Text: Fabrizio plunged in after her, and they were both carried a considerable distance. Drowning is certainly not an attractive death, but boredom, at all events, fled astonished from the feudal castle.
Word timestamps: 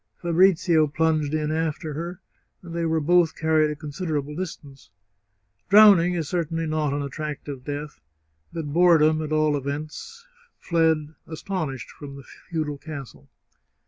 Fabrizio 0.19 0.87
plunged 0.87 1.31
in 1.35 1.51
after 1.51 1.93
her, 1.93 2.19
and 2.63 2.73
they 2.73 2.87
were 2.87 2.99
both 2.99 3.35
carried 3.35 3.69
a 3.69 3.75
considerable 3.75 4.35
distance. 4.35 4.89
Drowning 5.69 6.15
is 6.15 6.27
certainly 6.27 6.65
not 6.65 6.91
an 6.91 7.03
attractive 7.03 7.63
death, 7.63 7.99
but 8.51 8.73
boredom, 8.73 9.21
at 9.21 9.31
all 9.31 9.55
events, 9.55 10.25
fled 10.59 11.13
astonished 11.27 11.91
from 11.91 12.15
the 12.15 12.23
feudal 12.23 12.79
castle. 12.79 13.29